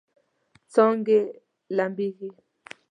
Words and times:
څانګې 0.73 1.19
لمبیږي 1.77 2.29